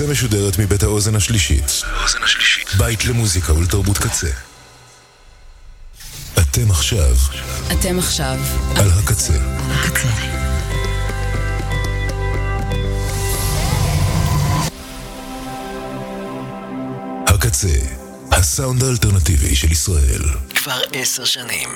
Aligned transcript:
הקצה 0.00 0.12
משודרת 0.12 0.58
מבית 0.58 0.82
האוזן 0.82 1.14
השלישית. 1.14 1.82
בית 2.78 3.04
למוזיקה 3.04 3.52
ולתרבות 3.52 3.98
קצה. 3.98 4.28
אתם 6.38 6.70
עכשיו. 6.70 7.16
אתם 7.72 7.98
עכשיו. 7.98 8.38
על 8.76 8.90
הקצה. 8.90 9.32
הקצה. 9.70 10.08
הקצה, 17.26 17.68
הסאונד 18.32 18.84
האלטרנטיבי 18.84 19.56
של 19.56 19.72
ישראל. 19.72 20.22
כבר 20.54 20.80
עשר 20.92 21.24
שנים. 21.24 21.68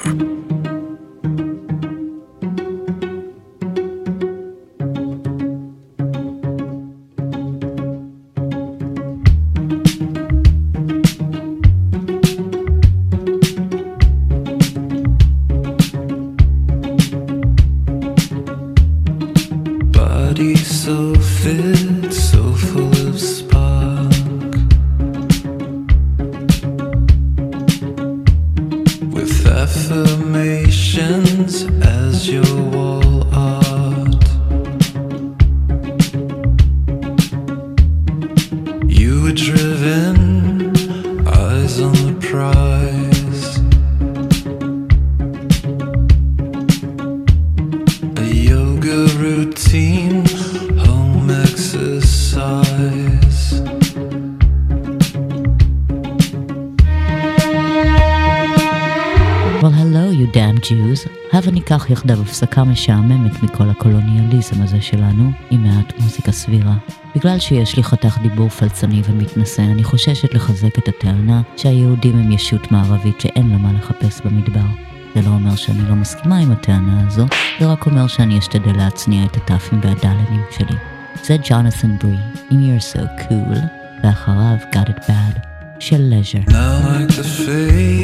ניקח 61.85 61.93
יחדיו 61.93 62.23
הפסקה 62.23 62.65
משעממת 62.65 63.43
מכל 63.43 63.71
הקולוניאליזם 63.71 64.63
הזה 64.63 64.81
שלנו, 64.81 65.31
עם 65.51 65.63
מעט 65.63 65.93
מוזיקה 66.01 66.33
סבירה. 66.33 66.75
בגלל 67.17 67.39
שיש 67.39 67.77
לי 67.77 67.83
חתך 67.83 68.19
דיבור 68.23 68.49
פלצני 68.49 69.03
ומתנשא, 69.09 69.63
אני 69.63 69.85
חוששת 69.85 70.35
לחזק 70.35 70.79
את 70.79 70.89
הטענה 70.89 71.43
שהיהודים 71.57 72.19
הם 72.19 72.33
ישות 72.33 72.73
מערבית 72.73 73.21
שאין 73.21 73.51
לה 73.51 73.59
מה 73.59 73.73
לחפש 73.73 74.21
במדבר. 74.25 74.67
זה 75.15 75.23
לא 75.23 75.29
אומר 75.29 75.57
שאני 75.57 75.89
לא 75.89 75.95
מסכימה 75.95 76.39
עם 76.39 76.53
הטענה 76.53 77.07
הזו, 77.07 77.27
זה 77.61 77.67
רק 77.67 77.87
אומר 77.87 78.07
שאני 78.07 78.39
אשתדל 78.39 78.77
להצניע 78.77 79.25
את 79.25 79.37
הטאפים 79.37 79.81
והדלנים 79.83 80.43
שלי. 80.51 80.77
זה 81.25 81.37
ג'ונת'ן 81.49 81.97
ברי, 81.99 82.17
עם 82.51 82.61
You're 82.61 82.83
So 82.83 83.23
Cool, 83.23 83.59
ואחריו 84.05 84.57
Got 84.73 84.89
It 84.89 85.03
Bad, 85.09 85.39
של 85.81 86.01
לז'ר. 86.01 86.39
Now 86.49 86.53
like 86.53 87.15
the 87.15 87.25
faded 87.25 88.04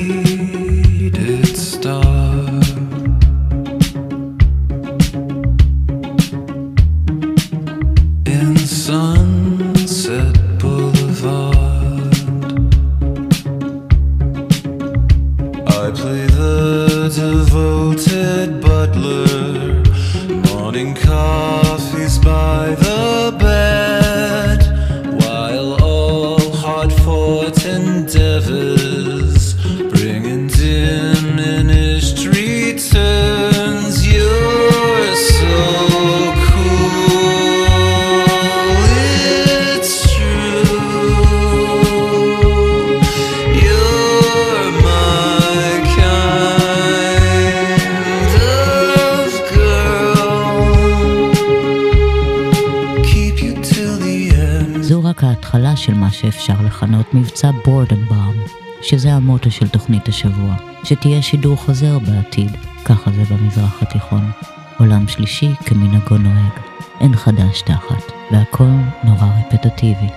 שתהיה 60.90 61.22
שידור 61.22 61.56
חוזר 61.56 61.98
בעתיד, 61.98 62.56
ככה 62.84 63.10
זה 63.10 63.34
במזרח 63.34 63.82
התיכון. 63.82 64.30
עולם 64.78 65.08
שלישי 65.08 65.54
כמנהגו 65.66 66.18
נוהג, 66.18 66.52
אין 67.00 67.16
חדש 67.16 67.62
תחת, 67.62 68.12
והכל 68.32 68.70
נורא 69.04 69.26
רפטטיבי, 69.38 70.08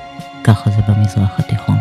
ככה 0.44 0.70
זה 0.70 0.82
במזרח 0.88 1.40
התיכון. 1.40 1.76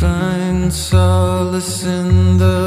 Find 0.00 0.72
solace 0.90 1.84
in 1.96 2.38
the 2.38 2.65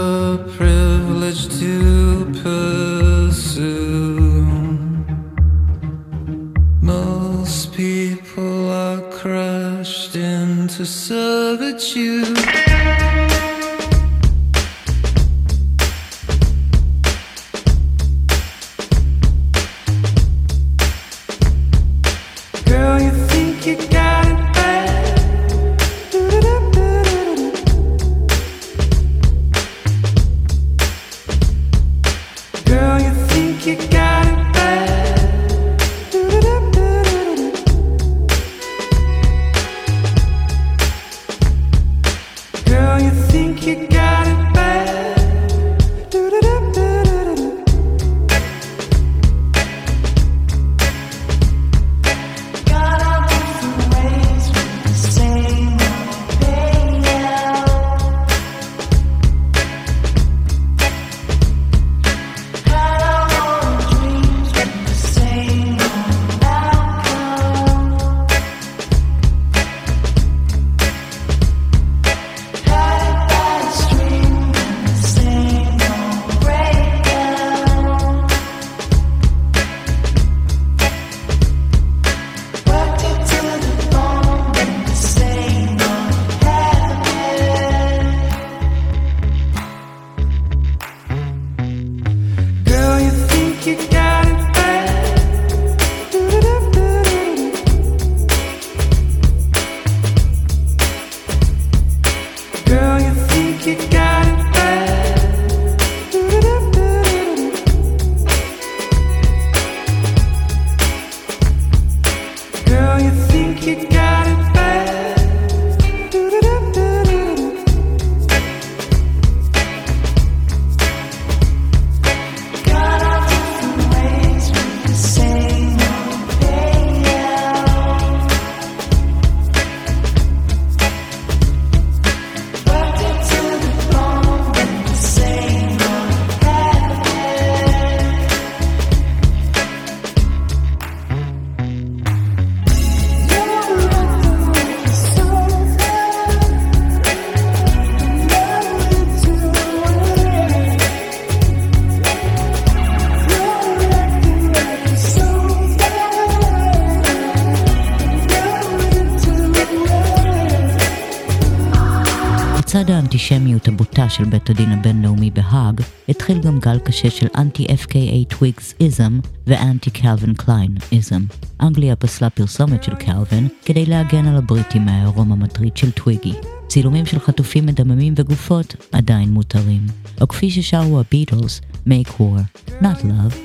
של 164.20 164.26
בית 164.26 164.50
הדין 164.50 164.72
הבינלאומי 164.72 165.32
בהאג, 165.32 165.82
התחיל 166.10 166.42
גם 166.42 166.60
גל 166.60 166.80
קשה 166.80 167.10
של 167.10 167.28
אנטי-FKA 167.38 168.36
טוויגס 168.36 168.74
איזם 168.80 169.20
ואנטי 169.48 169.90
קלווין 169.90 170.34
קליין 170.34 170.78
איזם. 170.92 171.22
אנגליה 171.62 171.96
פסלה 171.96 172.30
פרסומת 172.30 172.84
של 172.84 172.96
קלווין 172.96 173.48
כדי 173.66 173.86
להגן 173.86 174.26
על 174.26 174.38
הבריטים 174.38 174.86
מהעירום 174.86 175.32
המטריד 175.32 175.78
של 175.78 175.92
טוויגי. 175.92 176.34
צילומים 176.68 177.06
של 177.06 177.20
חטופים 177.20 177.66
מדממים 177.66 178.14
וגופות 178.18 178.76
עדיין 178.92 179.30
מותרים. 179.30 179.86
או 180.22 180.28
כפי 180.28 180.52
ששרו 180.52 181.00
הביטלס, 181.00 181.62
Make 181.88 182.12
War, 182.20 182.42
Not 182.82 183.04
Love, 183.04 183.36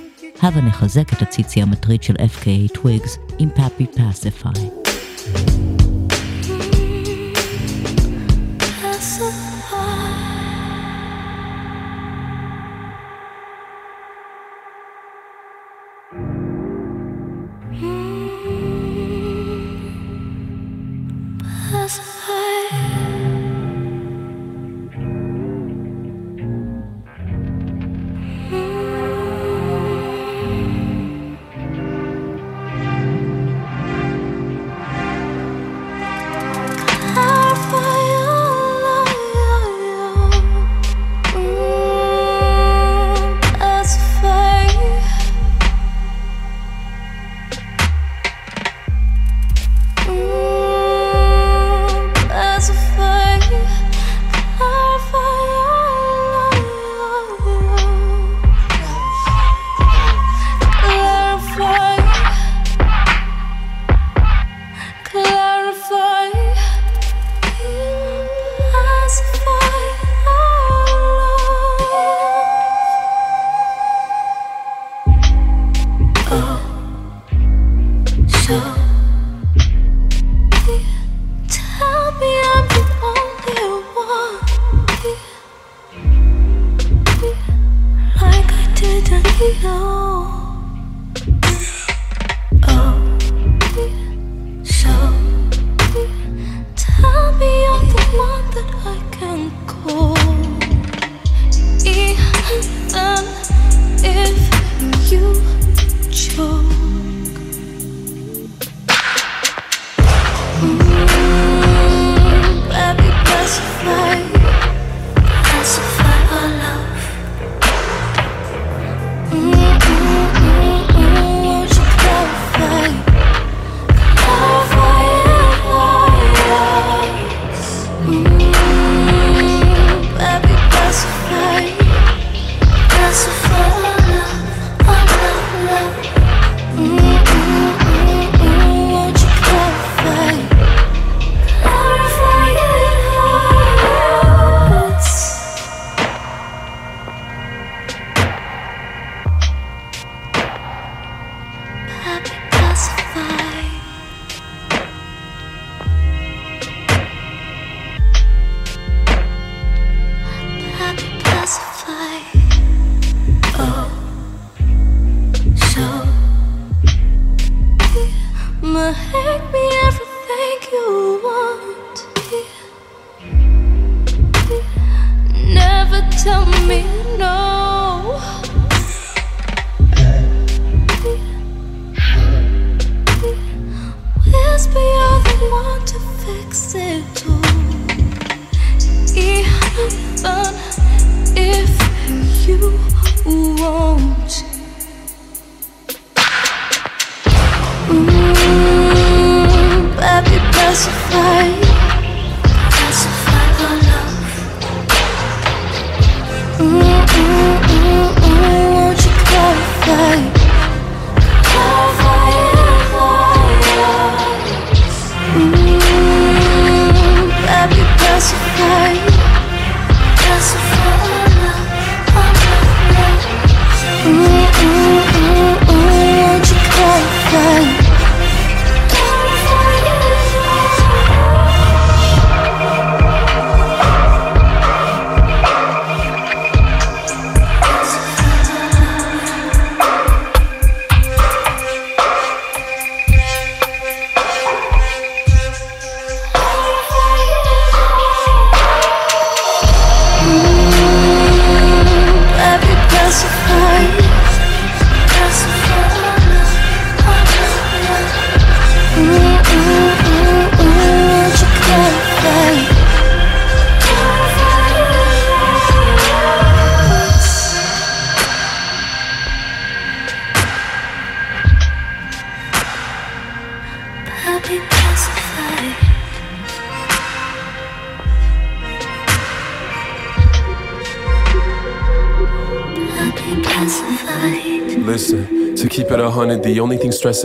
הבה 0.42 0.60
נחזק 0.60 1.12
את 1.12 1.22
הציצי 1.22 1.62
המטריד 1.62 2.02
של 2.02 2.14
FKA 2.14 2.74
טוויגס 2.74 3.18
עם 3.38 3.48
פאפי 3.56 3.86
פאסיפיי. 3.96 4.68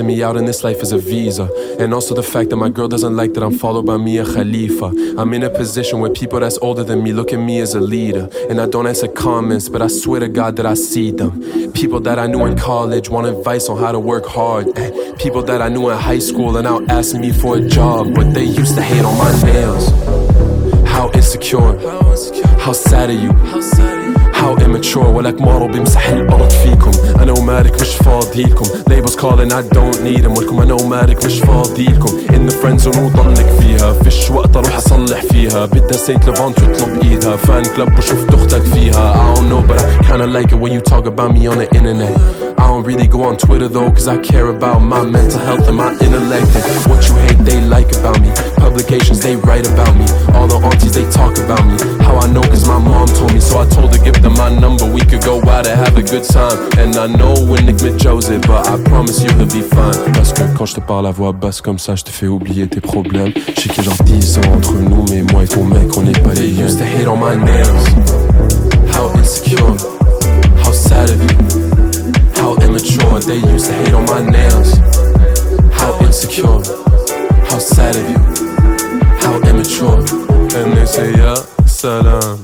Me 0.03 0.23
out 0.23 0.35
in 0.37 0.45
this 0.45 0.63
life 0.63 0.81
is 0.81 0.91
a 0.91 0.97
visa. 0.97 1.49
And 1.79 1.93
also 1.93 2.15
the 2.15 2.23
fact 2.23 2.49
that 2.49 2.57
my 2.57 2.69
girl 2.69 2.87
doesn't 2.87 3.15
like 3.15 3.33
that 3.33 3.43
I'm 3.43 3.57
followed 3.57 3.85
by 3.85 3.97
Mia 3.97 4.25
Khalifa. 4.25 4.85
I'm 5.17 5.33
in 5.33 5.43
a 5.43 5.49
position 5.49 5.99
where 5.99 6.11
people 6.11 6.39
that's 6.39 6.57
older 6.59 6.83
than 6.83 7.03
me 7.03 7.13
look 7.13 7.33
at 7.33 7.39
me 7.39 7.59
as 7.59 7.75
a 7.75 7.79
leader. 7.79 8.29
And 8.49 8.59
I 8.59 8.67
don't 8.67 8.87
answer 8.87 9.07
comments, 9.07 9.69
but 9.69 9.81
I 9.81 9.87
swear 9.87 10.19
to 10.21 10.27
God 10.27 10.55
that 10.57 10.65
I 10.65 10.73
see 10.73 11.11
them. 11.11 11.71
People 11.73 11.99
that 12.01 12.19
I 12.19 12.27
knew 12.27 12.45
in 12.45 12.57
college 12.57 13.09
want 13.09 13.27
advice 13.27 13.69
on 13.69 13.77
how 13.77 13.91
to 13.91 13.99
work 13.99 14.25
hard. 14.25 14.77
Eh, 14.77 15.13
people 15.17 15.43
that 15.43 15.61
I 15.61 15.69
knew 15.69 15.89
in 15.89 15.97
high 15.97 16.19
school 16.19 16.57
are 16.57 16.63
now 16.63 16.81
asking 16.87 17.21
me 17.21 17.31
for 17.31 17.57
a 17.57 17.67
job, 17.67 18.13
but 18.15 18.33
they 18.33 18.43
used 18.43 18.75
to 18.75 18.81
hate 18.81 19.03
on 19.03 19.17
my 19.17 19.31
nails. 19.43 19.89
How 20.87 21.11
insecure, 21.11 21.77
how 22.59 22.73
sad 22.73 23.09
are 23.09 23.13
you? 23.13 23.98
How 24.39 24.55
immature 24.65 24.97
ولك 25.15 25.41
مارو 25.41 25.67
بيمسح 25.67 26.09
الأرض 26.09 26.49
فيكم 26.49 26.91
أنا 27.21 27.31
ومالك 27.31 27.81
مش 27.81 27.95
فاضيلكم 27.95 28.65
Labels 28.65 29.15
calling 29.15 29.51
I 29.51 29.61
don't 29.75 29.99
need 30.03 30.23
them 30.23 30.37
ولكم 30.37 30.61
أنا 30.61 30.73
ومالك 30.73 31.25
مش 31.25 31.39
فاضيلكم 31.39 32.07
In 32.29 32.49
the 32.51 32.55
friend 32.55 32.81
zone 32.85 32.97
وضلك 32.97 33.45
فيها 33.59 33.93
فيش 33.93 34.31
وقت 34.31 34.55
أروح 34.55 34.77
أصلح 34.77 35.21
فيها 35.21 35.65
بدها 35.65 35.97
سينت 35.97 36.27
ليفانت 36.29 36.59
وطلب 36.59 37.03
إيدها 37.03 37.35
فان 37.35 37.63
كلب 37.77 37.97
وشفت 37.97 38.33
أختك 38.33 38.61
فيها 38.61 39.13
I 39.13 39.35
don't 39.39 39.49
know 39.49 39.61
but 39.71 39.79
I 39.81 40.07
kinda 40.07 40.27
like 40.27 40.51
it 40.51 40.59
when 40.63 40.71
you 40.73 40.81
talk 40.81 41.05
about 41.05 41.31
me 41.33 41.47
on 41.47 41.57
the 41.57 41.67
internet 41.77 42.13
I 42.59 42.67
don't 42.71 42.83
really 42.89 43.07
go 43.07 43.19
on 43.29 43.35
Twitter 43.37 43.67
though 43.75 43.89
cause 43.95 44.07
I 44.07 44.17
care 44.31 44.47
about 44.57 44.79
my 44.93 45.01
mental 45.15 45.39
health 45.47 45.67
and 45.69 45.77
my 45.83 45.91
intellect 46.05 46.49
and 46.55 46.79
what 46.89 47.01
you 47.07 47.15
hate 47.25 47.39
they 47.49 47.59
like 47.75 47.89
about 47.99 48.17
me 48.23 48.29
Publications 48.69 49.19
they 49.19 49.35
write 49.35 49.67
about 49.67 49.95
me 49.97 50.05
All 50.37 50.47
the 50.47 50.61
aunties 50.61 50.93
they 50.93 51.09
talk 51.09 51.33
about 51.41 51.65
me 51.65 51.73
How 52.05 52.17
I 52.17 52.31
know 52.31 52.41
cause 52.41 52.67
my 52.67 52.77
mom 52.77 53.07
told 53.07 53.33
me 53.33 53.39
so 53.39 53.61
I 53.61 53.65
told 53.65 53.95
her 53.95 54.03
give 54.03 54.21
them 54.21 54.33
my 54.37 54.49
number, 54.49 54.85
we 54.85 55.01
could 55.01 55.23
go 55.23 55.41
out 55.49 55.65
and 55.65 55.79
have 55.79 55.97
a 55.97 56.03
good 56.03 56.23
time. 56.23 56.57
And 56.77 56.95
I 56.95 57.07
know 57.07 57.33
when 57.49 57.65
Nick 57.65 57.97
Joseph, 57.97 58.43
but 58.45 58.67
I 58.67 58.77
promise 58.83 59.23
you 59.23 59.29
he'll 59.31 59.47
be 59.47 59.61
fine. 59.61 60.13
Parce 60.13 60.33
que 60.33 60.43
quand 60.55 60.65
je 60.65 60.75
te 60.75 60.79
parle 60.81 61.07
à 61.07 61.11
voix 61.11 61.31
basse 61.31 61.61
comme 61.61 61.79
ça, 61.79 61.95
je 61.95 62.03
te 62.03 62.11
fais 62.11 62.27
oublier 62.27 62.67
tes 62.67 62.79
problèmes. 62.79 63.31
Je 63.35 63.61
sais 63.61 63.69
qu'il 63.69 63.83
y 63.83 63.87
a 63.87 63.89
genre 63.89 64.03
10 64.03 64.37
ans 64.37 64.53
entre 64.55 64.73
nous, 64.73 65.03
mais 65.09 65.23
moi 65.31 65.43
et 65.43 65.47
ton 65.47 65.63
mec, 65.63 65.97
on 65.97 66.03
n'est 66.03 66.11
pas 66.11 66.33
les 66.33 66.49
used 66.49 66.77
to 66.77 66.85
hate 66.85 67.07
on 67.07 67.17
my 67.17 67.35
nails. 67.35 67.85
How 68.93 69.09
insecure, 69.17 69.75
how 70.63 70.71
sad 70.71 71.09
of 71.09 71.21
you. 71.23 71.37
How 72.35 72.55
immature, 72.63 73.19
they 73.25 73.39
used 73.51 73.65
to 73.65 73.73
hate 73.73 73.93
on 73.95 74.05
my 74.05 74.21
nails. 74.29 74.77
How 75.73 75.97
insecure, 76.05 76.61
how 77.49 77.59
sad 77.59 77.95
of 77.95 78.09
you. 78.09 78.58
شوف 79.79 80.13
الناس 80.55 80.97
يا 80.97 81.33
سلام 81.65 82.39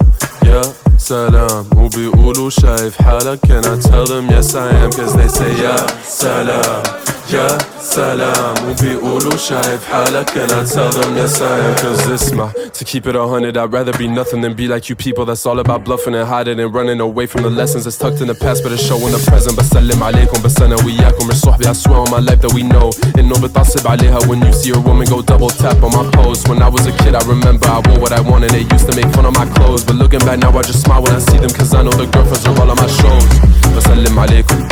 يا 0.45 0.61
سلام. 0.97 1.65
وبيقولوا 1.77 2.49
شايف 2.49 3.01
حالك 3.01 3.39
كانت 3.47 3.83
تهضم 3.87 4.31
يا 4.31 4.41
سلام. 4.41 4.89
كز 4.89 5.15
ليس 5.15 5.41
يا 5.41 5.75
سلام. 6.07 7.04
يا 7.32 7.58
سلام 7.80 8.54
وبيقولوا 8.70 9.36
شايف 9.36 9.84
حالك 9.92 10.30
Can 10.30 10.50
I 10.50 10.64
tell 10.74 10.90
them 10.90 11.16
yes 11.16 11.40
I 11.40 11.58
am 11.66 11.74
Cause 11.82 12.08
اسمع 12.10 12.50
To 12.78 12.84
keep 12.84 13.06
it 13.06 13.14
a 13.16 13.26
hundred 13.32 13.56
I'd 13.56 13.72
rather 13.72 13.92
be 13.92 14.08
nothing 14.08 14.40
than 14.42 14.54
be 14.54 14.66
like 14.66 14.88
you 14.90 14.96
people 14.96 15.24
That's 15.24 15.46
all 15.46 15.58
about 15.60 15.84
bluffing 15.84 16.14
and 16.14 16.28
hiding 16.28 16.58
and 16.60 16.74
running 16.74 17.00
away 17.00 17.26
from 17.26 17.42
the 17.42 17.50
lessons 17.60 17.84
That's 17.84 17.98
tucked 17.98 18.20
in 18.20 18.26
the 18.26 18.34
past 18.44 18.62
but 18.64 18.72
it's 18.72 18.84
showing 18.90 19.12
the 19.16 19.22
present 19.30 19.56
بسلم 19.58 20.02
عليكم 20.02 20.42
بس 20.42 20.62
أنا 20.62 20.76
وياكم 20.84 21.28
مش 21.28 21.34
صحبي 21.34 21.64
I 21.68 21.72
swear 21.72 21.98
on 22.04 22.10
my 22.10 22.20
life 22.30 22.40
that 22.44 22.52
we 22.52 22.62
know 22.72 22.90
إنه 23.18 23.34
بتعصب 23.42 23.88
عليها 23.88 24.18
when 24.20 24.40
you 24.46 24.52
see 24.52 24.70
a 24.74 24.80
woman 24.88 25.06
go 25.14 25.22
double 25.22 25.50
tap 25.62 25.78
on 25.86 25.92
my 25.98 26.04
post 26.16 26.48
When 26.48 26.60
I 26.62 26.68
was 26.74 26.84
a 26.86 26.92
kid 27.02 27.14
I 27.14 27.22
remember 27.34 27.66
I 27.68 27.80
wore 27.86 27.98
what 28.04 28.12
I 28.12 28.20
wanted 28.30 28.50
They 28.56 28.64
used 28.74 28.86
to 28.90 28.94
make 29.00 29.10
fun 29.16 29.24
of 29.30 29.34
my 29.40 29.46
clothes 29.54 29.82
But 29.86 29.96
looking 30.02 30.22
back 30.26 30.38
now 30.44 30.50
I 30.58 30.62
just 30.70 30.80
smile 30.84 31.02
when 31.04 31.14
I 31.20 31.22
see 31.28 31.38
them 31.44 31.50
Cause 31.58 31.70
I 31.78 31.80
know 31.84 31.94
the 32.02 32.06
girlfriends 32.14 32.44
are 32.48 32.56
all 32.60 32.70
on 32.74 32.78
my 32.84 32.88
shows 33.00 33.30
بسلم 33.76 34.18
عليكم 34.18 34.68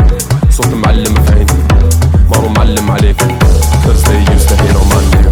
صوت 0.50 0.66
معلم 0.74 1.14
في 1.24 1.32
عيني 1.32 1.58
مارو 2.32 2.48
معلم 2.48 2.90
عليكم 2.90 3.38
Cause 3.84 4.02
they 4.08 4.20
used 4.34 4.48
to 4.48 4.56
hate 4.56 4.76
on 4.76 4.88
my 4.94 5.02
nails 5.14 5.28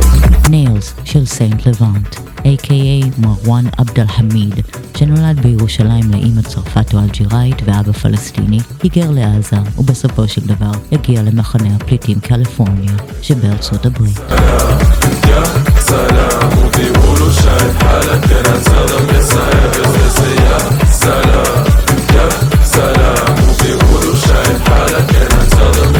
ניילס 0.50 0.94
של 1.04 1.26
סיינט 1.26 1.66
לבנט, 1.66 2.14
a.k.a 2.38 3.20
מרואן 3.20 3.64
עבד 3.78 4.00
אל 4.00 4.06
חמיד, 4.06 4.54
שנולד 4.96 5.40
בירושלים 5.40 6.10
לאימא 6.10 6.42
צרפת 6.42 6.94
או 6.94 6.98
אלג'יראית 6.98 7.62
ואבא 7.64 7.92
פלסטיני, 7.92 8.58
היגר 8.82 9.10
לעזה, 9.10 9.56
ובסופו 9.78 10.28
של 10.28 10.40
דבר 10.40 10.70
הגיע 10.92 11.22
למחנה 11.22 11.76
הפליטים 11.76 12.20
קליפורניה 12.20 12.92
שבארצות 13.22 13.86
הברית. 13.86 14.20
سلام 15.78 16.50
وبيقولوا 16.58 17.32
شايف 17.32 17.82
حالك 17.82 18.26
Can 25.10 25.32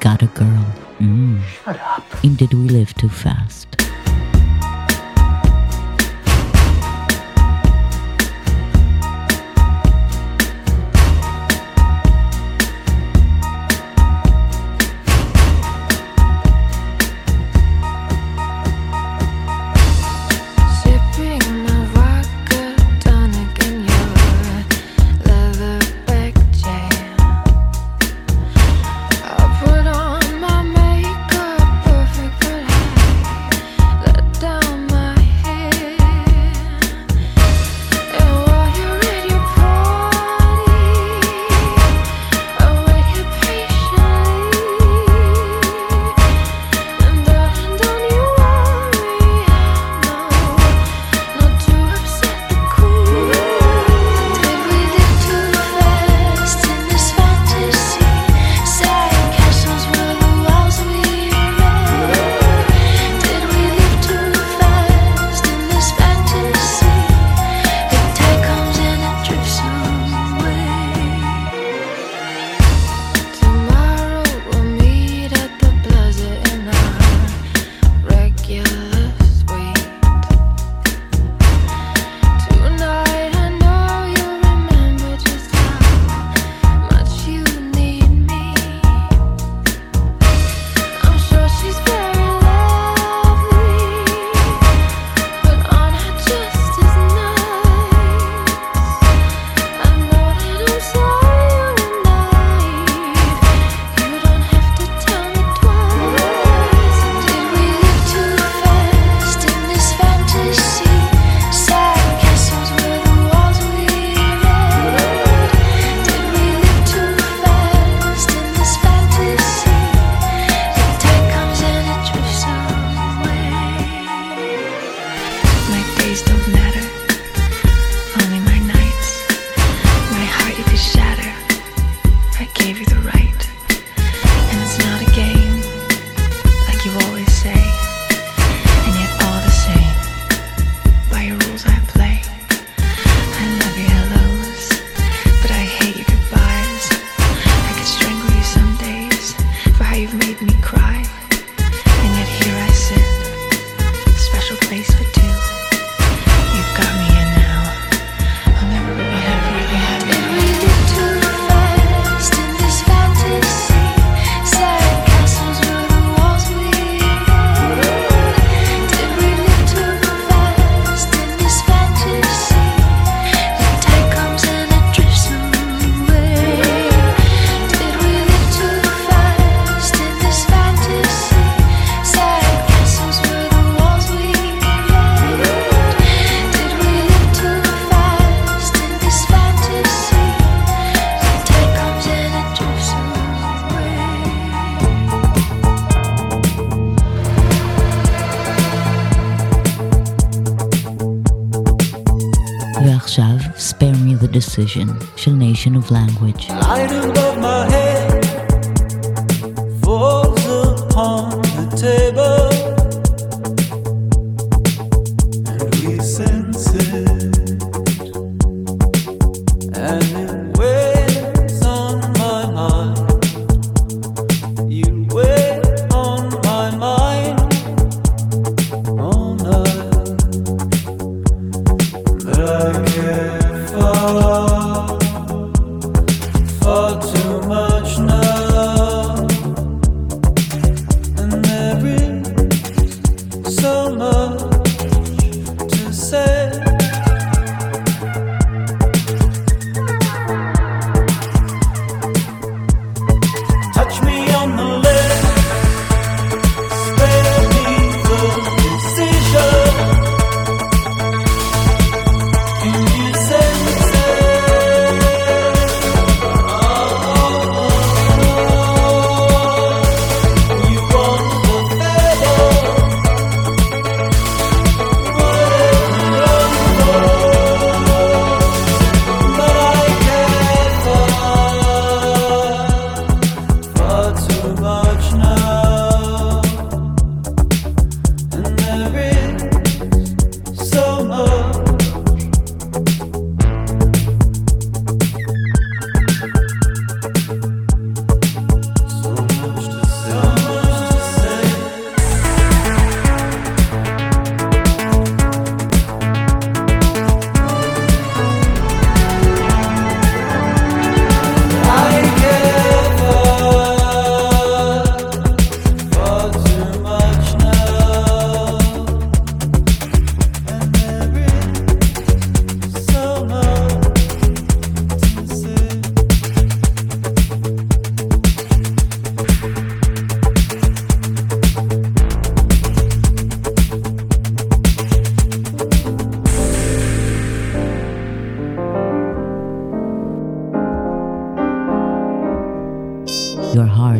Got 0.00 0.22
a 0.22 0.26
Girl. 0.26 0.64
Mm. 1.00 1.40
אם 2.24 2.36
Did 2.36 2.54
We 2.54 2.68
Live 2.68 2.94
Too 2.94 3.08
Fast. 3.08 3.87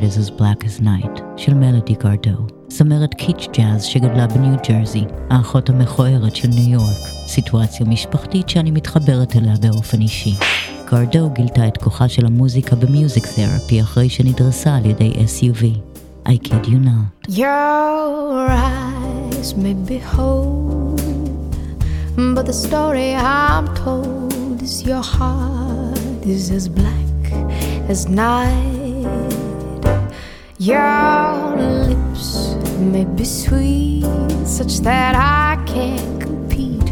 Is 0.08 0.16
as 0.16 0.30
black 0.30 0.64
as 0.64 0.82
night 0.82 1.20
של 1.36 1.54
מלודי 1.54 1.94
גרדו. 1.94 2.46
זמרת 2.68 3.14
קיץ' 3.14 3.48
ג'אז 3.58 3.84
שגדלה 3.84 4.26
בניו 4.26 4.56
ג'רזי, 4.68 5.04
האחות 5.30 5.70
המכוערת 5.70 6.36
של 6.36 6.48
ניו 6.48 6.70
יורק, 6.70 6.96
סיטואציה 7.26 7.86
משפחתית 7.86 8.48
שאני 8.48 8.70
מתחברת 8.70 9.36
אליה 9.36 9.54
באופן 9.60 10.00
אישי. 10.00 10.34
גרדו 10.90 11.30
גילתה 11.30 11.68
את 11.68 11.76
כוחה 11.76 12.08
של 12.08 12.26
המוזיקה 12.26 12.76
במיוזיק 12.76 13.26
תרפי 13.26 13.82
אחרי 13.82 14.08
שנדרסה 14.08 14.76
על 14.76 14.86
ידי 14.86 15.12
SUV. 15.12 15.64
I 16.26 16.36
kid 16.48 16.66
you 16.66 16.78
not. 16.90 17.28
Your 17.28 18.48
eyes 18.50 19.54
may 19.62 19.74
behold, 19.94 21.00
but 22.34 22.44
the 22.50 22.58
story 22.66 23.10
I'm 23.14 23.66
told 23.84 24.60
is 24.62 24.74
your 24.90 25.04
heart 25.16 26.22
is 26.34 26.50
as 26.58 26.64
black 26.68 27.22
as 27.92 28.00
night. 28.08 28.77
Your 30.60 31.54
lips 31.56 32.56
may 32.80 33.04
be 33.04 33.24
sweet, 33.24 34.02
such 34.44 34.80
that 34.80 35.14
I 35.14 35.62
can't 35.66 36.20
compete, 36.20 36.90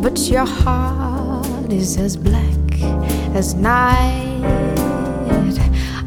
but 0.00 0.18
your 0.20 0.46
heart 0.46 1.70
is 1.70 1.98
as 1.98 2.16
black 2.16 2.80
as 3.36 3.52
night. 3.52 4.40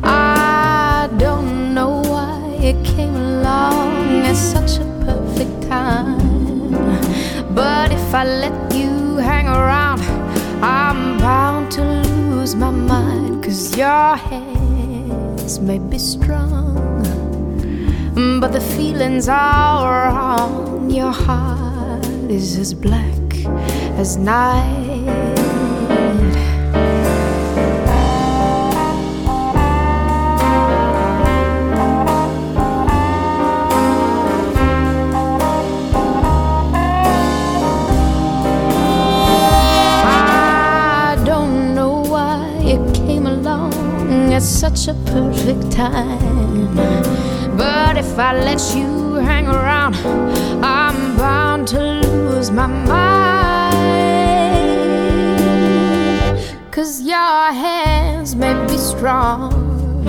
I 0.02 1.08
don't 1.20 1.76
know 1.76 2.02
why 2.02 2.58
it 2.60 2.84
came 2.84 3.16
along 3.16 4.26
at 4.26 4.36
such 4.36 4.80
a 4.80 4.86
perfect 5.06 5.70
time. 5.70 6.72
But 7.54 7.92
if 7.92 8.12
I 8.12 8.24
let 8.24 8.74
you 8.74 9.18
hang 9.18 9.48
around, 9.48 10.02
I'm 10.64 11.20
bound 11.20 11.72
to 11.74 11.84
lose 11.84 12.56
my 12.56 12.72
mind. 12.72 13.44
Cause 13.44 13.78
your 13.78 14.16
hands 15.46 15.60
may 15.60 15.78
be 15.78 16.00
strong, 16.00 16.74
but 18.42 18.52
the 18.52 18.60
feelings 18.60 19.30
are 19.30 20.10
wrong. 20.10 20.90
Your 20.90 21.12
heart 21.12 22.04
is 22.32 22.58
as 22.58 22.74
black 22.74 23.46
as 24.00 24.18
night. 24.18 24.86
Such 44.86 44.96
a 44.96 45.12
perfect 45.12 45.72
time. 45.72 46.76
But 47.58 47.98
if 47.98 48.20
I 48.20 48.34
let 48.34 48.62
you 48.76 49.16
hang 49.16 49.48
around, 49.48 49.96
I'm 50.64 51.18
bound 51.18 51.68
to 51.70 51.80
lose 51.80 52.52
my 52.52 52.68
mind. 52.68 52.96
Cause 56.72 57.02
your 57.02 57.52
hands 57.66 58.36
may 58.36 58.54
be 58.68 58.78
strong, 58.78 60.04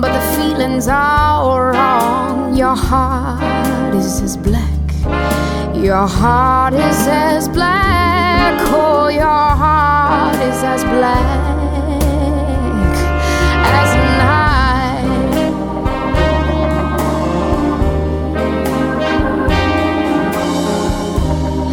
but 0.00 0.12
the 0.12 0.24
feelings 0.36 0.88
are 0.88 1.72
wrong. 1.72 2.56
Your 2.56 2.74
heart 2.74 3.94
is 3.94 4.22
as 4.22 4.36
black. 4.36 4.80
Your 5.76 6.08
heart 6.08 6.74
is 6.74 7.06
as 7.06 7.48
black. 7.48 8.58
Oh, 8.72 9.08
your 9.08 9.46
heart 9.62 10.36
is 10.36 10.62
as 10.64 10.82
black 10.84 11.53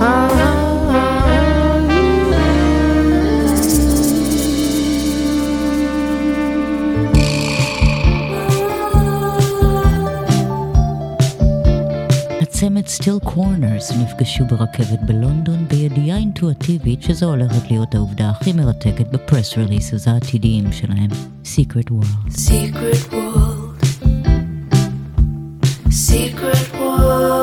הצמד 0.01 0.13
סטיל 12.87 13.19
קורנרס 13.23 13.91
נפגשו 13.91 14.45
ברכבת 14.45 14.99
בלונדון 15.05 15.67
בידיעה 15.67 16.17
אינטואטיבית 16.17 17.03
שזו 17.03 17.25
הולכת 17.25 17.71
להיות 17.71 17.95
העובדה 17.95 18.29
הכי 18.29 18.53
מרתקת 18.53 19.07
בפרס 19.11 19.57
רליסס 19.57 20.07
העתידיים 20.07 20.71
שלהם, 20.71 21.09
Secret 21.43 21.91
World. 21.91 22.31
Secret 22.37 23.13
world, 23.13 23.85
secret 25.91 26.73
world. 26.73 27.40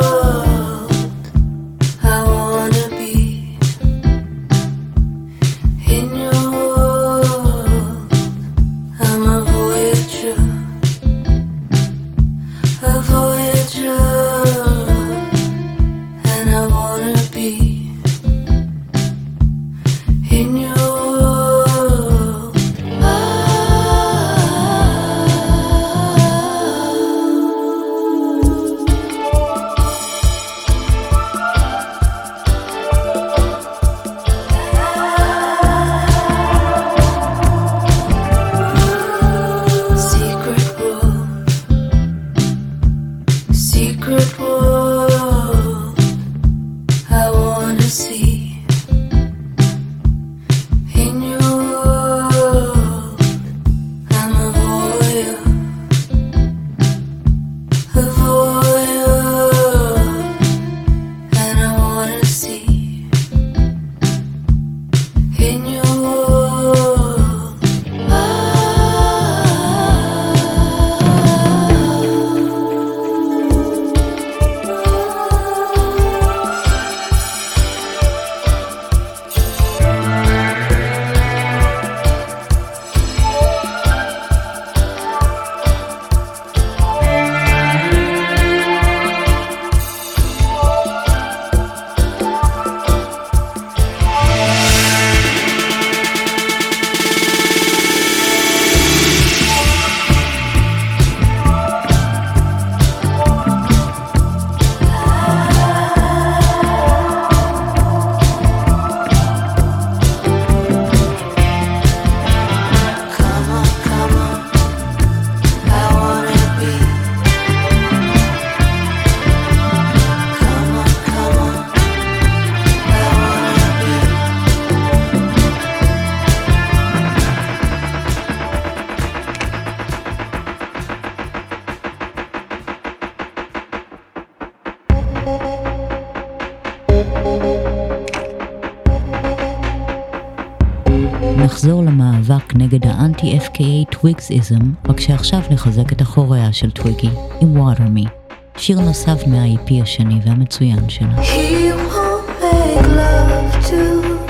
ה-FKA 143.34 143.90
טוויגסיזם, 143.90 144.58
רק 144.88 145.00
שעכשיו 145.00 145.40
נחזק 145.50 145.92
את 145.92 146.02
אחוריה 146.02 146.52
של 146.52 146.70
טוויגי 146.70 147.10
עם 147.40 147.56
Water 147.56 147.80
Me, 147.96 148.08
שיר 148.56 148.80
נוסף 148.80 149.26
מה-IP 149.26 149.82
השני 149.82 150.20
והמצוין 150.24 150.88
שלה. 150.88 151.22
He 151.22 151.72
won't 151.72 152.28
make 152.40 152.86
love 152.86 153.66
to 153.70 153.80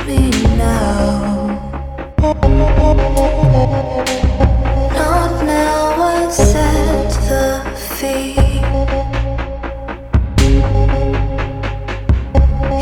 me 0.06 0.30
now. 0.58 1.38
set 6.30 7.10
the 7.28 7.46
fee. 7.96 8.34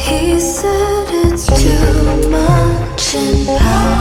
He 0.06 0.40
said 0.40 1.06
it's 1.24 1.46
too 1.46 2.30
much 2.30 3.14
in 3.14 3.46
power. 3.58 3.95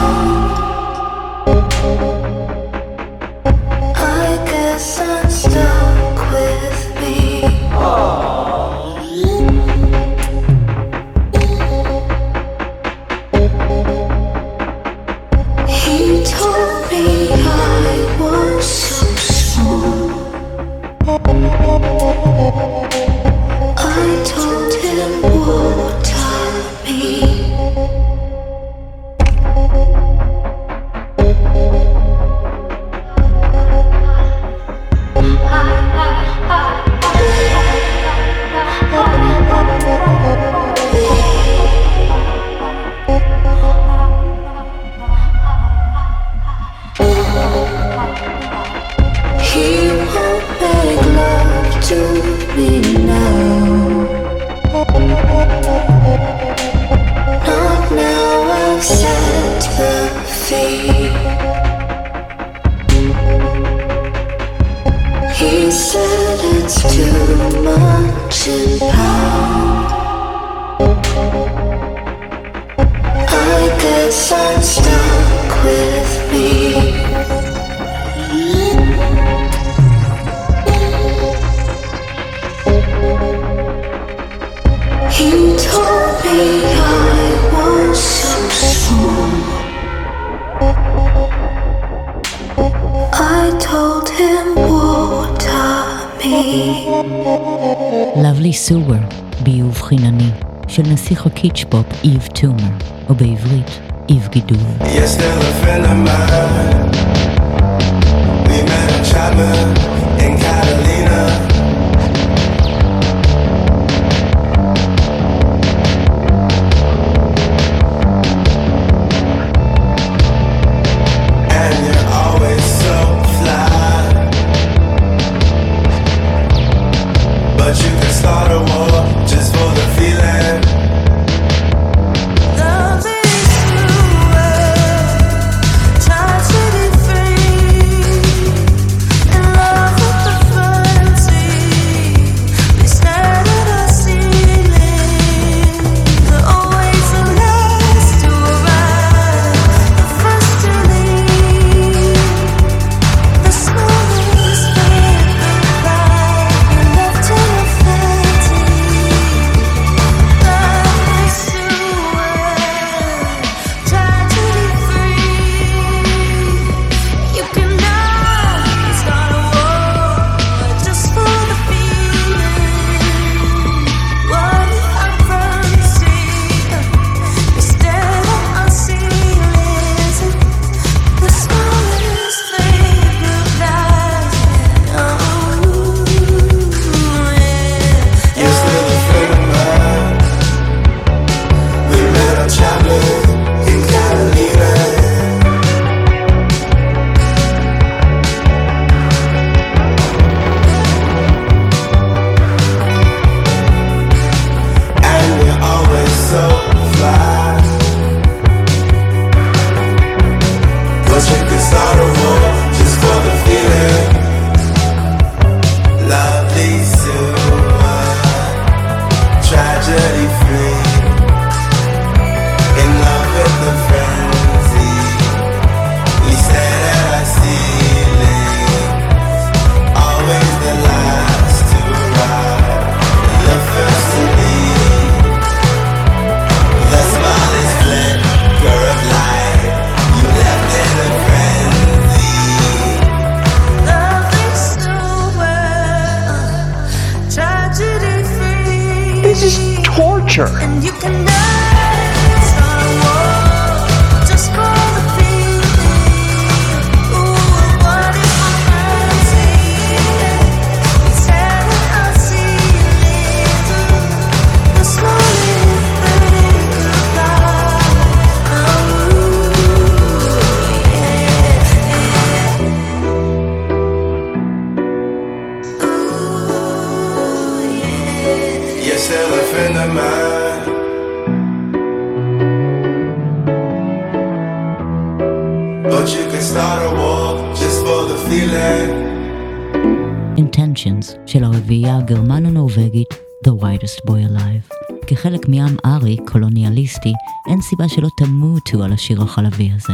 השיר 299.05 299.21
החלבי 299.23 299.71
הזה. 299.75 299.93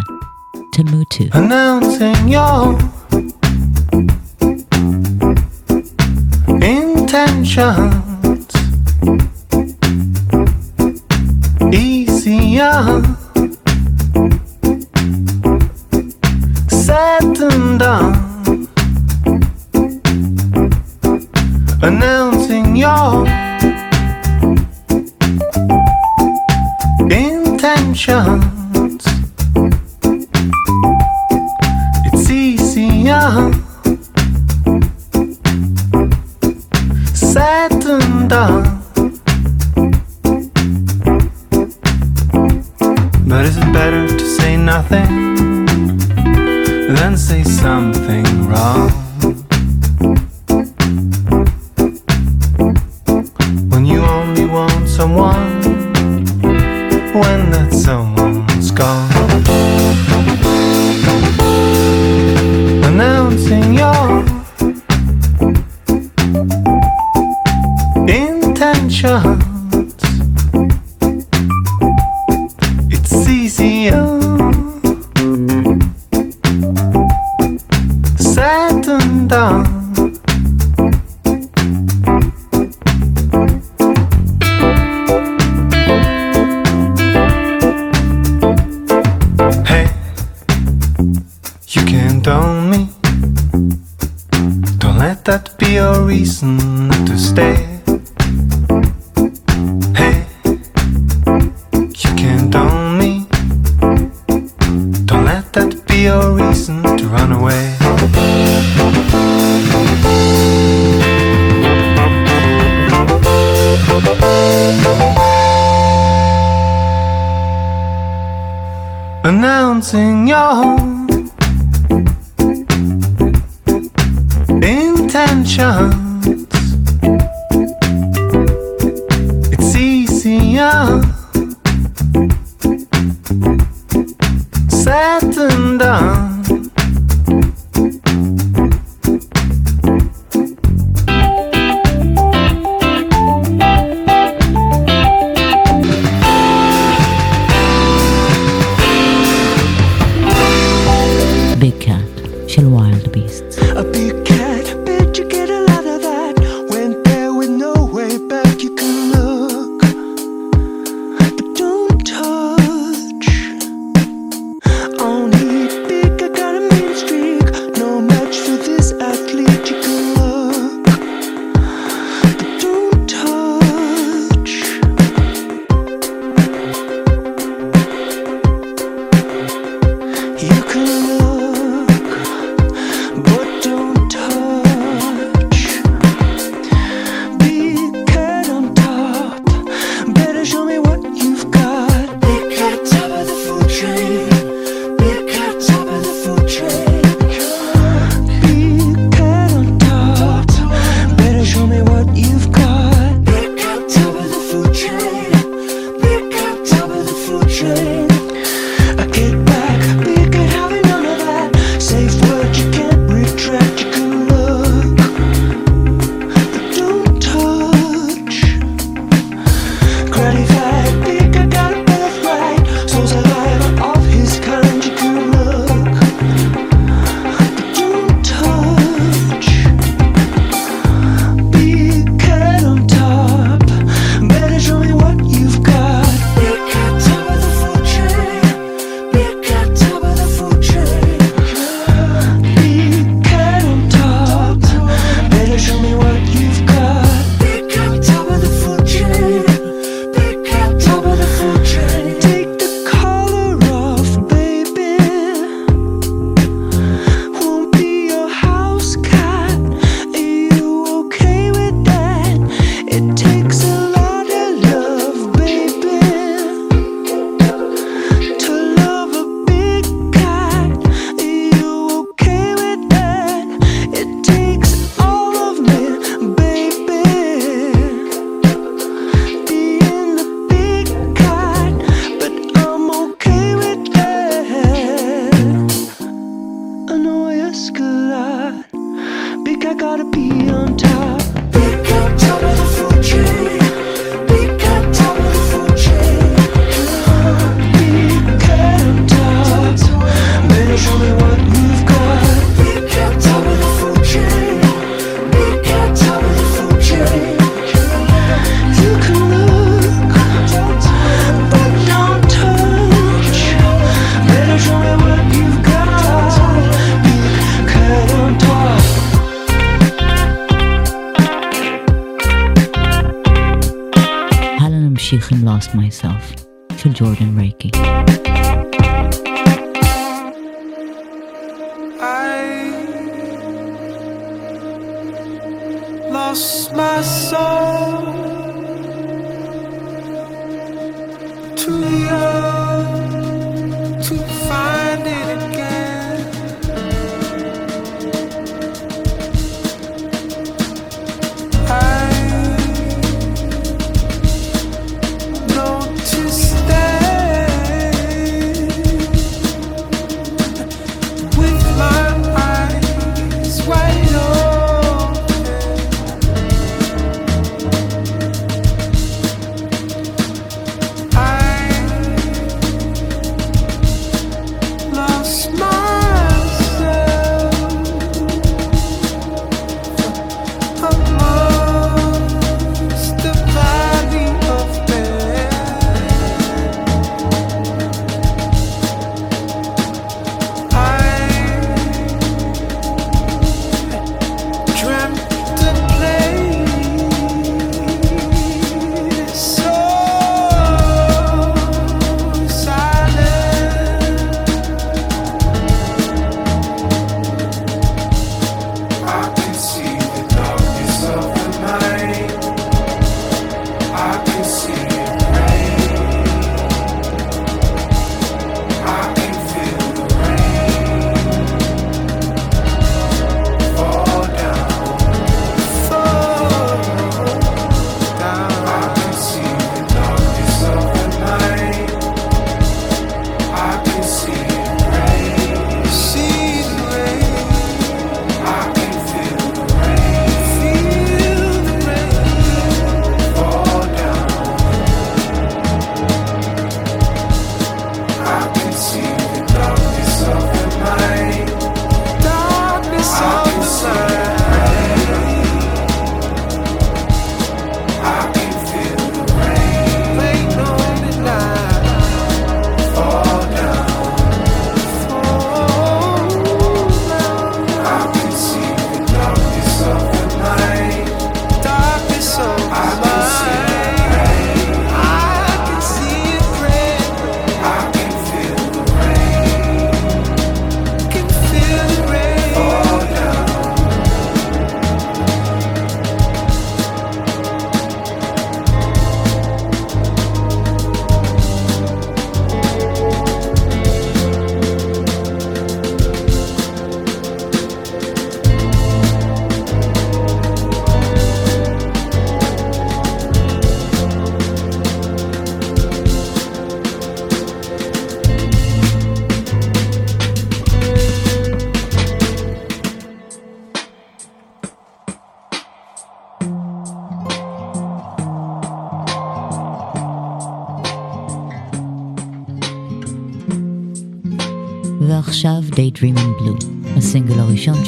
תמותו. 0.71 1.23
announcing 1.33 2.27
your 2.27 2.75
intentions. 6.61 8.00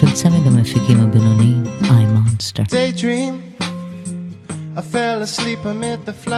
צמצם 0.00 0.28
גם 0.46 0.56
מפיקים 0.56 1.00
הבינוניים, 1.00 1.64
איי 1.90 2.06
מונסטר. 2.06 2.62
Daydream, 2.62 3.62
I 4.76 4.80
fell 4.80 5.22
asleep 5.22 5.64
amid 5.64 6.04
the 6.06 6.26
fly. 6.26 6.33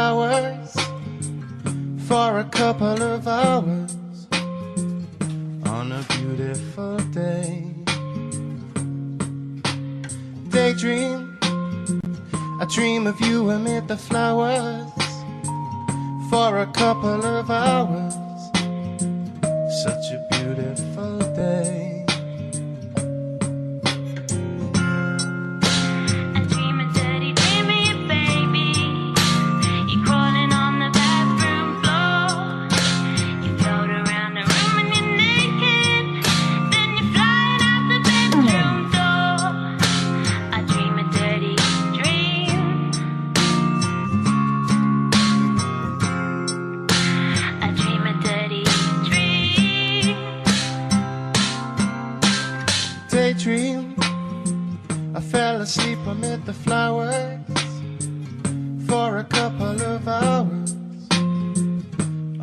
dream. 53.46 53.94
I 55.14 55.20
fell 55.20 55.60
asleep 55.60 56.00
amid 56.04 56.44
the 56.46 56.52
flowers 56.52 57.38
for 58.88 59.18
a 59.18 59.24
couple 59.24 59.80
of 59.80 60.08
hours 60.08 60.72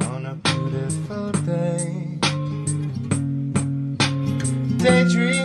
on 0.08 0.26
a 0.26 0.36
beautiful 0.36 1.32
day. 1.44 2.20
Daydream. 4.78 5.43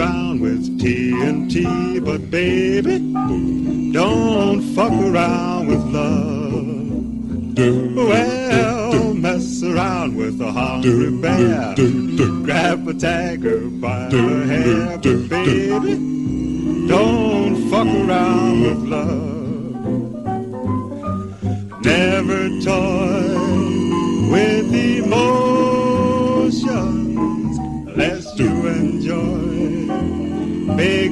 Around 0.00 0.40
with 0.40 0.80
TNT, 0.80 2.02
but 2.02 2.30
baby, 2.30 2.98
don't 3.92 4.62
fuck 4.74 4.92
around 4.92 5.66
with 5.66 5.84
love. 5.92 6.38
Well, 7.94 9.14
mess 9.14 9.62
around 9.62 10.16
with 10.16 10.40
a 10.40 10.50
hungry 10.50 11.10
bear. 11.20 11.74
Grab 12.44 12.88
a 12.88 12.94
tiger 12.94 13.68
by 13.68 14.08
the 14.08 14.46
hair, 14.46 14.96
but 14.96 15.28
baby, 15.28 15.94
don't 16.88 17.70
fuck 17.70 17.86
around 17.86 18.62
with 18.62 18.82
love. 18.88 19.28
Never 21.84 22.48
toy 22.62 22.99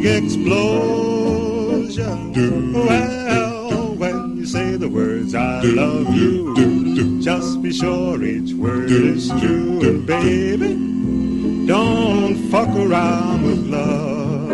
big 0.01 0.25
explosion. 0.25 1.93
Well, 2.73 3.95
when 3.97 4.37
you 4.37 4.47
say 4.47 4.77
the 4.77 4.89
words 4.89 5.35
I 5.35 5.61
love 5.63 6.15
you, 6.15 6.55
just 7.21 7.61
be 7.63 7.73
sure 7.73 8.23
each 8.23 8.55
word 8.55 8.91
is 8.91 9.29
true. 9.29 9.81
And 9.83 10.07
baby, 10.07 10.75
don't 11.67 12.37
fuck 12.51 12.69
around 12.69 13.43
with 13.43 13.67
love. 13.67 14.49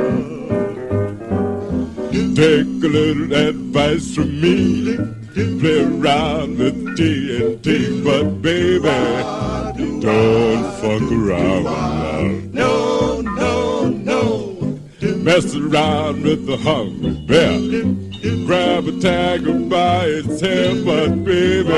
Take 2.34 2.82
a 2.82 2.88
little 2.88 3.32
advice 3.32 4.14
from 4.14 4.40
me. 4.40 4.96
Play 5.34 5.82
around 5.82 6.58
with 6.58 6.96
TNT, 6.96 8.02
but 8.04 8.40
baby, 8.42 8.88
don't 10.00 10.64
fuck 10.80 11.02
around 11.12 11.64
with 11.64 11.72
love. 11.72 12.13
Mess 15.34 15.50
around 15.56 16.22
with 16.22 16.46
the 16.46 16.56
hungry 16.58 17.10
bear. 17.26 17.58
Grab 18.46 18.86
a 18.86 18.92
tiger 19.00 19.58
by 19.68 20.06
its 20.06 20.40
hair, 20.40 20.76
but 20.84 21.24
baby, 21.24 21.70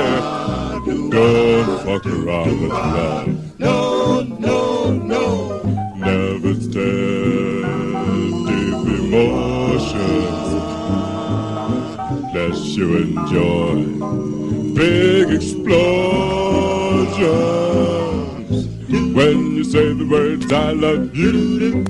don't 1.09 1.83
fuck 1.83 2.05
around 2.05 2.61
with 2.61 2.71
love. 2.71 3.59
No, 3.59 4.25
no, 4.25 4.93
no. 4.93 5.63
Never 5.95 6.53
stand 6.61 8.47
deep 8.47 8.75
emotions 9.01 10.53
lest 12.35 12.77
you 12.77 12.97
enjoy 12.99 13.87
big 14.75 15.31
explosions. 15.31 17.56
Say 19.73 19.93
the 19.93 20.07
words 20.07 20.53
I 20.53 20.71
love 20.71 21.17
you, 21.17 21.83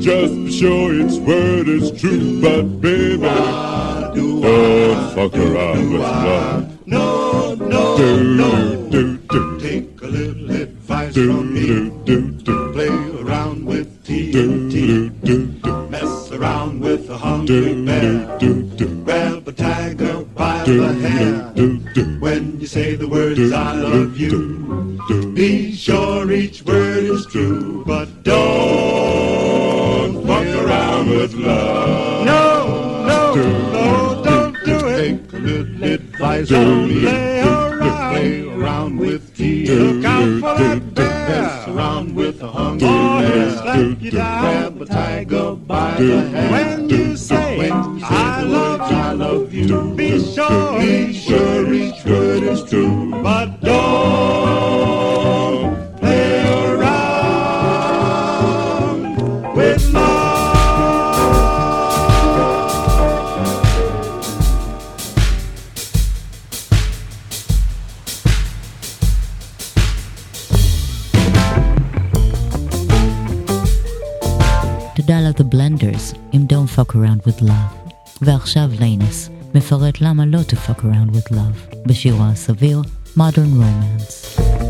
just 0.00 0.34
be 0.34 0.52
sure 0.52 0.94
each 0.94 1.18
word 1.18 1.68
is 1.68 1.90
true. 2.00 2.40
But 2.40 2.80
baby, 2.80 3.22
don't 3.22 5.14
fuck 5.14 5.34
around 5.34 5.92
with 5.92 6.00
love. 6.00 6.86
No, 6.86 7.54
no, 7.56 7.96
Do, 7.96 8.36
no. 8.36 8.73
Hair. 20.92 21.52
When 22.20 22.60
you 22.60 22.66
say 22.66 22.94
the 22.96 23.08
words 23.08 23.52
I 23.52 23.72
love 23.74 24.16
you, 24.16 24.98
be 25.34 25.72
sure 25.72 26.30
each 26.32 26.62
word 26.64 27.04
is 27.04 27.26
true. 27.26 27.84
But 27.86 28.22
don't 28.22 30.24
fuck 30.26 30.46
around 30.64 31.10
with 31.10 31.34
love. 31.34 32.24
No, 32.26 33.04
no, 33.06 33.34
no, 33.34 34.22
don't 34.24 34.56
do 34.64 34.86
it. 34.88 34.96
Take 34.96 35.32
a 35.32 35.36
little 35.36 35.84
advice 35.84 36.50
me. 36.50 37.00
Play 37.00 37.40
around, 37.40 38.12
play 38.12 38.48
around 38.48 38.96
with 38.96 39.34
tea. 39.36 39.66
Look 39.66 40.04
out 40.04 40.40
for 40.40 40.54
that 40.62 40.94
bear. 40.94 41.28
Mess 41.28 41.68
around 41.68 42.14
with 42.14 42.42
a 42.42 42.48
hungry 42.48 42.88
bear. 42.88 43.50
Slap 43.50 44.00
you 44.00 44.10
down. 44.10 44.40
Grab 44.42 44.82
a 44.82 44.86
tiger 44.86 45.54
by 45.54 45.94
the 45.98 46.20
hair. 46.28 46.50
When 46.50 46.88
you 46.88 47.16
say, 47.16 47.43
I 47.60 48.42
love 48.42 48.90
you, 48.90 48.96
I 48.96 49.12
love 49.12 49.54
you, 49.54 49.68
To 49.68 49.94
be 49.94 50.18
sure, 50.18 50.78
be 50.80 51.12
sure 51.12 51.72
each 51.72 52.04
word 52.04 52.42
is 52.42 52.64
true. 52.64 53.10
But 53.22 53.60
don't 53.60 54.43
Blenders 75.78 76.16
עם 76.32 76.46
Don't 76.50 76.78
Fuck 76.78 76.94
Around 76.94 77.28
with 77.28 77.42
Love. 77.42 77.90
ועכשיו 78.22 78.70
ליינס 78.80 79.30
מפרט 79.54 80.00
למה 80.00 80.26
לא 80.26 80.40
to 80.40 80.54
fuck 80.54 80.80
around 80.80 81.16
with 81.16 81.32
love 81.32 81.76
בשירו 81.86 82.22
הסביר 82.22 82.82
Modern 83.16 83.60
Romance. 83.60 84.63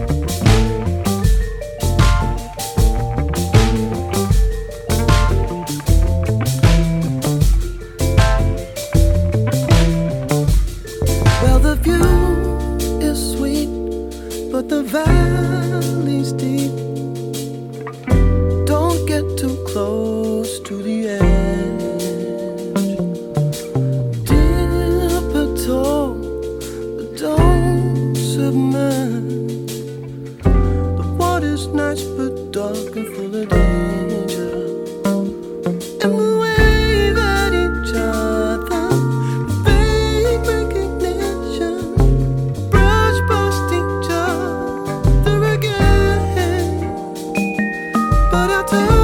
but 48.35 48.51
I'll 48.51 48.65
tell 48.65 49.04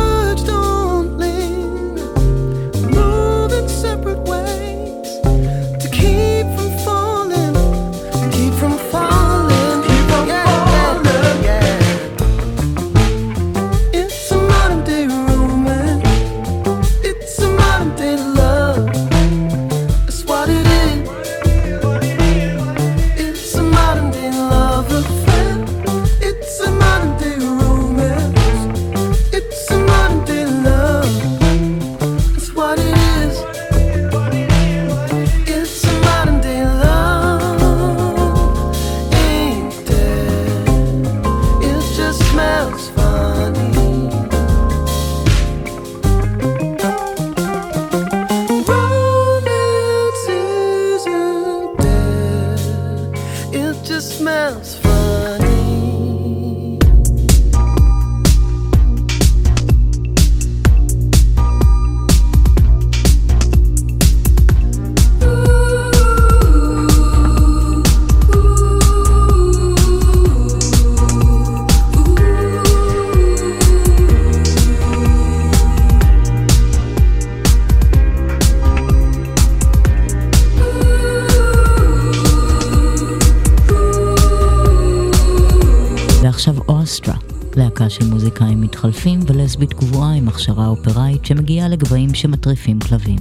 בתגובה 89.60 90.10
עם 90.10 90.28
הכשרה 90.28 90.66
אופראית 90.66 91.24
שמגיעה 91.24 91.68
לגבהים 91.68 92.14
שמטריפים 92.14 92.80
כלבים, 92.80 93.18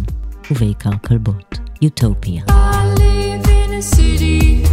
ובעיקר 0.52 0.98
כלבות. 1.08 1.60
אוטופיה. 1.84 2.44
I 2.48 3.00
live 3.00 3.46
in 3.46 3.72
a 3.72 3.96
city. 3.96 4.69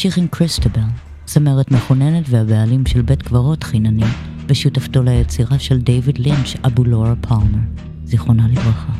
נמשיך 0.00 0.18
עם 0.18 0.26
קריסטבל, 0.26 0.80
זמרת 1.26 1.70
מכוננת 1.70 2.24
והבעלים 2.28 2.86
של 2.86 3.02
בית 3.02 3.22
קברות 3.22 3.64
חינני, 3.64 4.04
ושותפתו 4.48 5.02
ליצירה 5.02 5.58
של 5.58 5.80
דייוויד 5.80 6.18
לינץ' 6.18 6.56
אבו 6.66 6.84
לורה 6.84 7.14
פלמר, 7.20 7.58
זיכרונה 8.04 8.48
לברכה. 8.48 8.92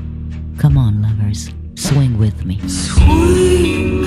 Come 0.59 0.63
on, 0.63 1.05
lovers, 1.05 1.51
swing 1.77 2.21
with 2.21 2.47
me. 2.47 2.69
Swing. 2.69 4.00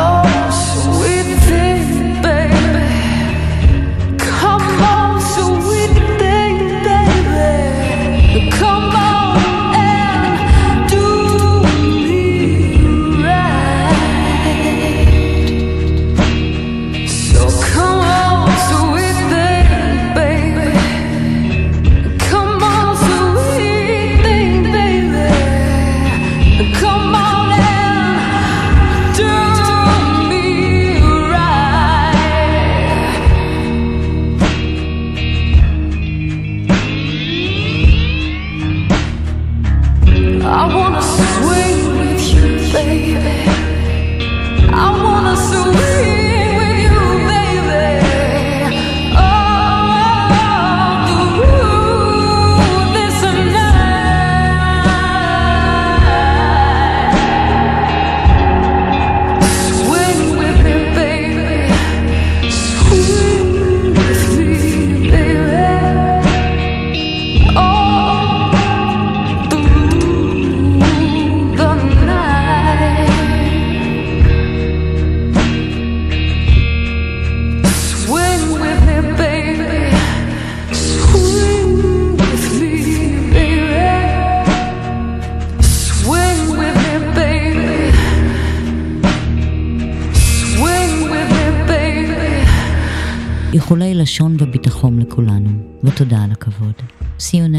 Oh, 0.00 0.67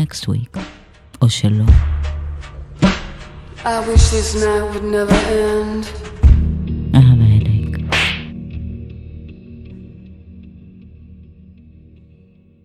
next 0.09 0.27
week, 0.27 0.57
או 1.21 1.29
שלא. 1.29 1.65
I 3.65 3.79
wish 3.87 4.05
this 4.15 4.29
night 4.43 4.63
would 4.71 4.85
never 4.97 5.19
end. 5.47 5.83